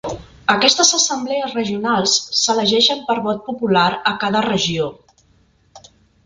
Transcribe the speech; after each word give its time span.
Aquestes 0.51 0.87
assemblees 0.97 1.53
regionals 1.57 2.15
s'elegeixen 2.39 3.05
per 3.11 3.17
vot 3.27 3.45
popular 3.51 3.85
a 4.13 4.15
cada 4.25 4.43
regió. 4.49 4.91